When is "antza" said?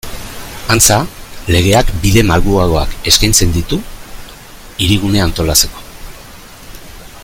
0.75-0.95